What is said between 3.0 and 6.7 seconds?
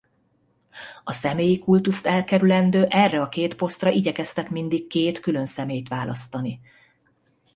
a két posztra igyekeztek mindig két külön személyt választani.